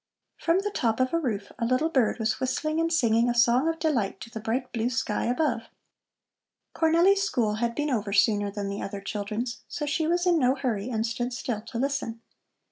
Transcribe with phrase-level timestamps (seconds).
[0.39, 3.67] From the top of a roof a little bird was whistling and singing a song
[3.69, 5.69] of delight to the bright blue sky above.
[6.73, 10.55] Cornelli's school had been over sooner than the other children's, so she was in no
[10.55, 12.19] hurry and stood still to listen.